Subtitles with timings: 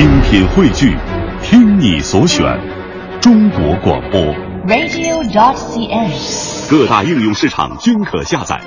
[0.00, 0.96] 精品汇聚，
[1.42, 2.42] 听你所选，
[3.20, 4.18] 中国广播。
[4.66, 6.10] radio.cn。
[6.70, 8.58] 各大应用市场均可下载。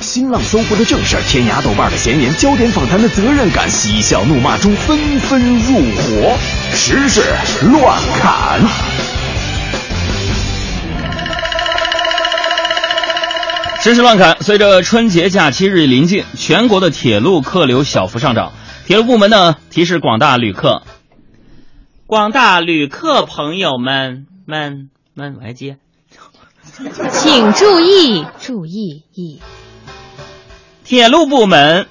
[0.00, 6.36] 新浪搜狐的正事儿，天涯豆瓣的闲言，焦点访谈的责任感，嬉笑怒骂中纷纷入伙，
[6.72, 7.22] 时事
[7.70, 8.60] 乱砍。
[13.80, 18.50] 时事乱砍，随着春节假期日益临近，全国的铁路客流小幅上涨。
[18.86, 20.82] 铁路部门呢提示广大旅客，
[22.06, 25.78] 广大旅客朋友们们们，我来接。
[27.10, 29.40] 请注意，注意意。
[30.84, 31.86] 铁路部门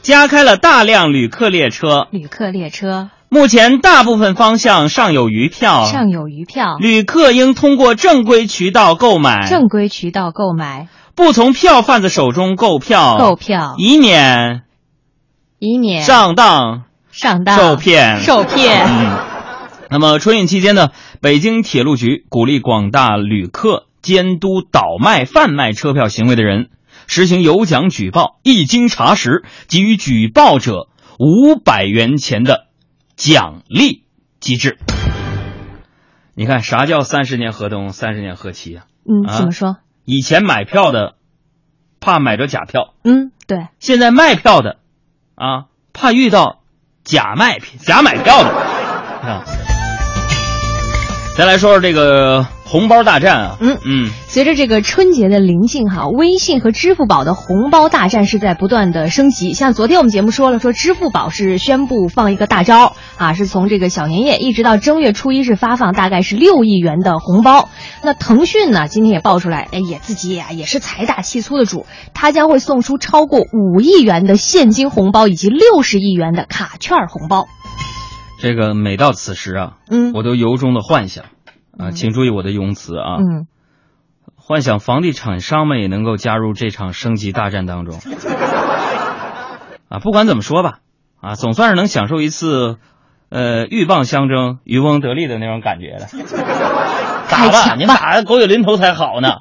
[0.00, 3.10] 加开了大量旅客列车，旅客列车。
[3.28, 14.62] 目前大部分方向尚有余票，尚有余票，旅客应通过正规渠道购买，正规渠道购买，不从票贩子手中购票，购票，以免
[15.64, 18.84] 以免上当上当受骗受骗。
[18.84, 19.16] 嗯，
[19.90, 20.88] 那么春运期间呢，
[21.20, 26.68] 北京铁路局鼓励广大旅客监督倒卖、贩卖车票行为的人，
[27.06, 30.88] 实行有奖举报，一经查实，给予举报者
[31.20, 32.66] 五百元钱的
[33.14, 34.02] 奖励
[34.40, 34.80] 机制。
[36.34, 38.86] 你看啥叫三十年河东，三十年河西啊？
[39.08, 39.76] 嗯，啊怎么说？
[40.04, 41.14] 以前买票的
[42.00, 44.78] 怕买着假票，嗯，对，现在卖票的
[45.42, 46.60] 啊怕遇到
[47.02, 49.42] 假卖品假买票的啊。
[51.34, 59.54] 再来说说这个红包大战啊，嗯嗯，随着这个春节的临近哈，微信和支付宝的红包大战是在不断的升级。
[59.54, 67.70] 像昨天我们节目说了，说支付宝是宣布放一个大招啊，是从这个小年夜一直到正月初一是发放大概是六亿元的红包。
[68.02, 77.48] 那腾讯呢，今天也爆出来，哎，也自己呀、也是财大气粗的主，他将会送出超过五亿元的现金红包以及六十亿元的卡券红包。
[78.42, 81.26] 这个每到此时啊，嗯我都由衷的幻想
[81.78, 83.46] 啊，请注意我的用词啊，嗯，
[84.34, 88.00] 幻想房地产商们也能够加入这场升级大战当中。
[89.88, 90.80] 啊，不管怎么说吧，
[91.20, 92.78] 啊，总算是能享受一次，
[93.28, 96.08] 呃，鹬蚌相争、渔翁得利的那种感觉了。
[97.30, 99.34] 打吧，你打的狗有零头才好呢，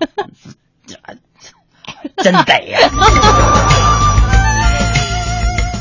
[2.23, 2.77] 真得呀！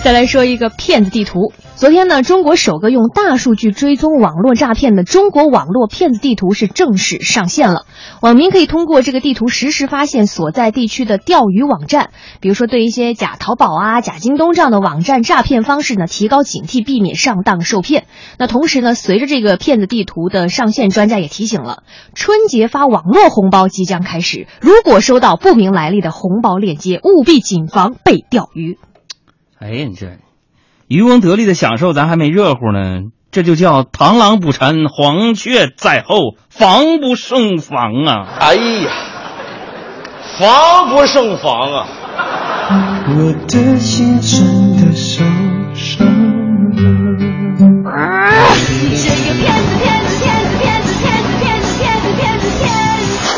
[0.03, 1.53] 再来说一个骗子地图。
[1.81, 7.87] 昨天呢，中国首个用大数据追踪网络诈骗的中国网络骗子地图是正式上线了。
[8.21, 12.11] 网民可以通过这个地图实时发现所在地区的钓鱼网站，
[12.41, 18.05] 比如说对一些假淘宝啊、假京东这样的网站诈骗方式呢，提高警惕，避免上当受骗。
[18.37, 28.77] 那同时呢，随着这个骗子地图的上线，专家也提醒了，春节发网络红包即将开始，如果收到不明来历的红包链接，务必谨防被钓鱼。
[29.59, 30.09] 哎，你这
[30.91, 38.27] 渔翁得利的享受，咱还没热乎呢，这就叫螳螂捕蝉，黄雀在后，防不胜防啊！
[38.41, 38.91] 哎呀，
[40.37, 41.87] 防不胜防啊！
[43.07, 45.23] 我的心真的受
[45.77, 46.73] 伤了。
[48.91, 52.67] 这个骗子，骗子，骗子，骗子，骗子，骗子，骗子，骗子，骗
[53.07, 53.31] 子。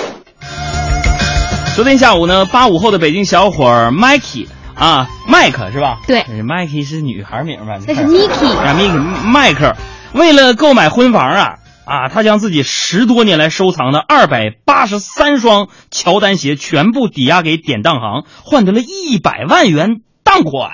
[1.77, 6.01] 昨天下午呢，八五后的北京小伙儿 Mikey 啊，麦克是吧？
[6.07, 7.79] 对，Mikey 是女孩名吧？
[7.87, 9.77] 那是 Niki 啊，Miki 麦克，
[10.13, 20.71] 为了购买婚房啊啊，他将自己十多年来收藏的二百八十三双乔丹鞋全部抵押给典当行，换得了一百万元当款。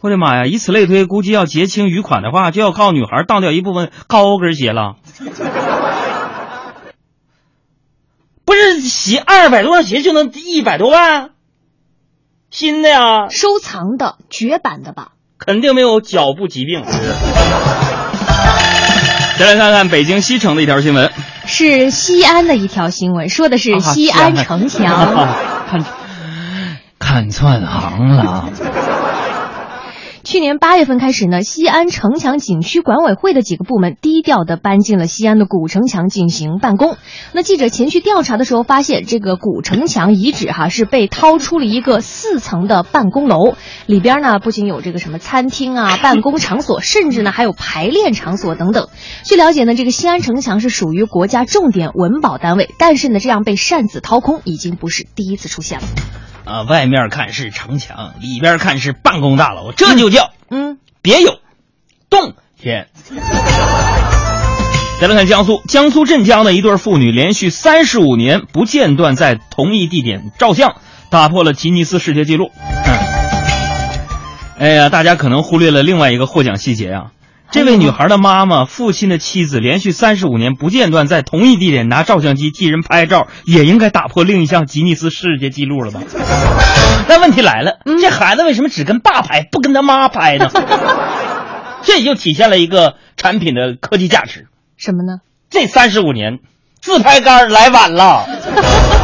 [0.00, 0.46] 我的妈呀！
[0.46, 4.96] 以此类推，估计要结清余款的话，就要靠女孩当掉一部分高跟鞋了。
[8.44, 11.30] 不是鞋二百多双鞋就能一百多万？
[12.52, 15.12] 新的呀，收藏的绝版的吧？
[15.38, 16.84] 肯定没有脚部疾病。
[19.38, 21.10] 再来看看北京西城的一条新闻，
[21.46, 24.84] 是西安的一条新闻，说的是西安城墙。
[25.66, 25.82] 看
[26.98, 28.50] 看串行了。
[30.32, 36.96] 去年八月份开始呢，西安城墙景区管委会的几个部门低调的搬进了西安的古城墙进行办公。
[37.32, 48.88] 那记者前去调查的时候，发现这个古城墙遗址哈是被掏出了一个四层的办公楼，里边呢不仅有这个什么餐厅啊、办公场所，甚至呢还有排练场所等等。
[49.26, 55.84] 据了解呢，这个西安城墙是属于国家重点文保单位，但是呢这样被擅自掏空已经不是第一次出现了。
[56.44, 61.38] 啊，外面看是城墙，里边看是办公大楼，这就叫嗯，别有
[62.10, 62.88] 洞天。
[65.00, 70.76] 再来看江苏，江苏镇江的一对父女连续三十五年不间断在同一地点照相，
[71.10, 72.50] 打破了吉尼斯世界纪录。
[72.56, 72.98] 嗯，
[74.58, 77.12] 哎呀，大家可能忽略了另外一个获奖细节啊。
[77.52, 86.00] 这位女孩的妈妈、父亲的妻子连续三十五年不间断在同一地点拿照相机替人拍照，也应该打破另一项吉尼斯世界纪录了吧？
[87.06, 90.50] 但问题来了，这孩子为什么只跟爸拍，不跟他妈拍呢？
[91.84, 94.46] 这也就体现了一个产品的科技价值。
[94.78, 95.18] 什么呢？
[95.50, 96.38] 这三十五年，
[96.80, 98.24] 自拍杆来晚了。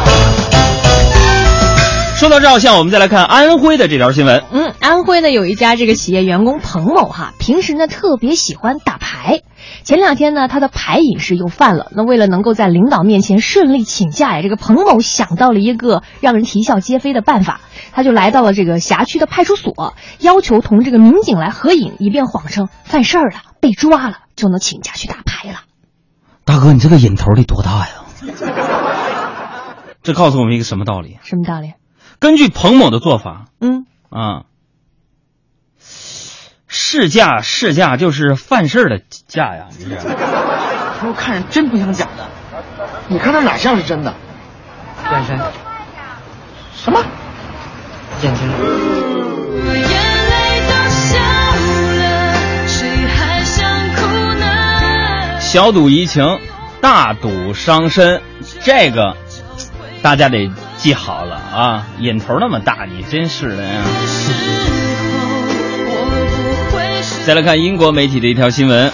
[2.19, 4.43] 说到照相，我们再来看安徽的这条新闻。
[4.51, 9.39] 嗯，安徽呢有一家这个企业员工彭某哈，平时呢特别喜欢打牌。
[9.85, 11.89] 前两天呢，他的牌瘾是又犯了。
[11.95, 17.61] 那为了能够在领导面前顺利请假呀，这个彭某想到了一个让人啼笑皆非的办法，
[17.93, 25.59] 他就来到了这个辖区的派出所，要求同这个民警来合影，以便谎称犯事儿了、被抓了，就能请假去打牌了。
[26.43, 27.87] 大哥，你这个瘾头得多大呀？
[30.03, 31.17] 这告诉我们一个什么道理？
[31.23, 31.75] 什么道理？
[32.19, 34.43] 根据彭某的做法，嗯啊，
[36.67, 39.95] 试驾试驾就是犯事儿的驾呀，你这
[41.07, 42.27] 我看着真不像假的，
[43.07, 44.13] 你看他哪像是真的？
[45.11, 45.39] 眼神，
[46.75, 47.01] 什么？
[48.21, 48.49] 眼睛。
[55.39, 56.23] 小赌怡情，
[56.79, 58.21] 大赌伤身，
[58.63, 59.15] 这个
[60.03, 61.87] 大家得记好了啊！
[61.99, 63.83] 瘾头那么大，你真是的呀。
[67.25, 68.89] 再来看英国媒体的一条新闻，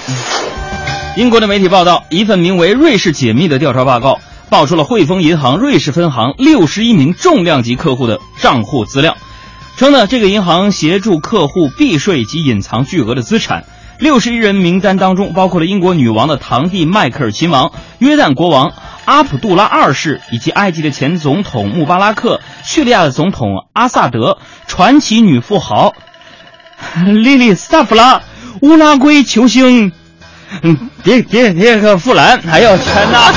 [1.15, 9.15] 英国的媒体报道，一份名为《瑞士解密》的调查报告爆出了汇丰银行瑞士分行六十一名重量级客户的账户资料，
[9.77, 13.63] 称呢，这个银行协助客户避税及隐藏巨额的资产。
[13.97, 18.73] 六十一人名单当中包括了英国女王的堂弟迈克尔亲王、约旦国王
[19.05, 25.93] 阿卜杜拉二世，以及埃及的前总统穆巴拉克、叙利亚的总统阿萨德、传奇女富豪
[27.05, 28.23] 莉莉·斯塔夫拉、
[28.61, 29.91] 乌拉圭球星
[30.61, 33.31] 嗯迭迭迭克富兰，还有全纳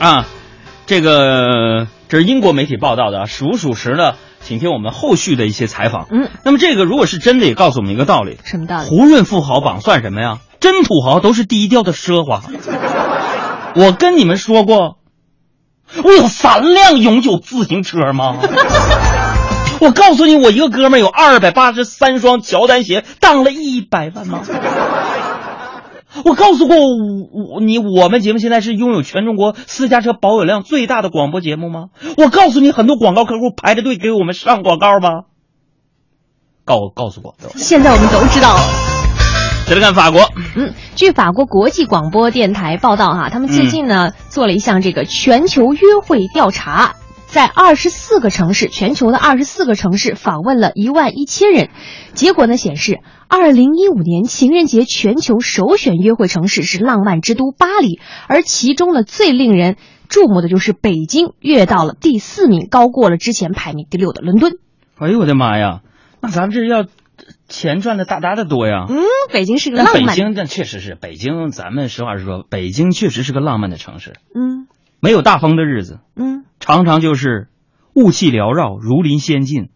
[0.06, 0.26] 啊，
[0.86, 4.14] 这个这是英国媒体报道的，属不属实呢？
[4.40, 6.06] 请听我们后续的一些采访。
[6.10, 8.88] 嗯，那么这个如果是真的，也告诉我们一个道理：什么道理？
[8.88, 10.38] 胡润富豪榜算什么呀？
[10.60, 12.42] 真土豪都是低调的奢华。
[13.76, 14.98] 我跟你们说过，
[16.02, 18.38] 我有三辆永久自行车吗？
[19.80, 24.42] 我告诉你，我一个哥们儿有二百八十三双乔丹鞋，当了一百万吗？
[26.24, 31.86] 我告诉过我你，我们节目现在是拥有全中国私家车保有量最大的广播节目吗？
[32.16, 35.24] 我告诉你，很多广告客户排着队给我们上广告吗？
[36.64, 38.93] 告告诉我，现在我们都知道了。
[39.66, 40.20] 再来看法国，
[40.56, 46.96] 嗯，据法国国际广播电台报道，哈，他们最近呢、做了一项这个全球约会调查，
[47.26, 51.70] 在二十四个城市，全球的二十四个城市访问了一万一千人，
[52.12, 59.76] 结果呢显示，二零一五年情人节全球首选约会城市是浪漫之都巴黎，而其中呢最令人
[60.10, 64.58] 注目的就是北京跃到了第四名，高过了之前排名第六的伦敦。
[64.98, 65.80] 哎呦我的妈呀，
[66.20, 66.84] 那咱们这要
[67.48, 68.86] 钱赚的大大的多呀！
[68.88, 68.96] 嗯，
[69.32, 74.66] 北京是个那浪漫，北京那确实是北京，咱们实话实说，北京确实是个浪漫的城市，嗯
[75.00, 77.48] 没有大风的日子，嗯，常常就是
[77.94, 79.68] 雾气缭绕，如临仙境，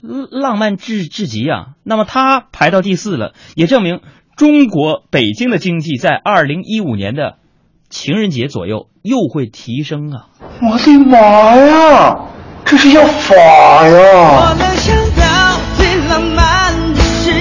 [0.00, 1.74] 浪浪漫至至极啊。
[1.82, 4.00] 那么它排到第四了，也证明
[4.36, 7.36] 中国北京的经济在二零一五年的
[7.90, 10.28] 情人节左右又会提升啊。
[10.62, 12.20] 我的妈呀，
[12.64, 13.34] 这是要法
[13.86, 14.56] 呀！
[16.12, 17.32] 浪漫的事，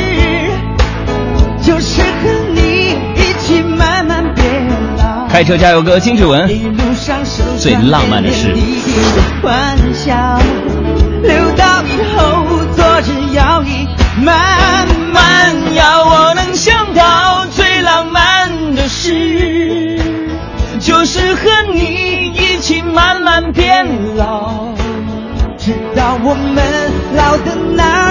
[1.61, 4.65] 就是和你一起慢慢变
[4.97, 5.27] 老。
[5.27, 6.49] 开车加油歌，金志文。
[6.49, 8.55] 一路上受伤最浪漫的事
[9.43, 10.39] 欢笑，
[11.21, 13.85] 留到以后坐着摇椅
[14.23, 16.05] 慢慢摇。
[16.05, 19.99] 我能想到最浪漫的事，
[20.79, 21.41] 就是和
[21.73, 23.85] 你一起慢慢变
[24.15, 24.69] 老，
[25.57, 26.63] 直到我们
[27.17, 28.10] 老的哪